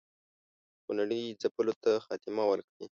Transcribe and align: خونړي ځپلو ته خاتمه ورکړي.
خونړي 0.83 1.21
ځپلو 1.41 1.73
ته 1.83 1.91
خاتمه 2.05 2.43
ورکړي. 2.47 2.85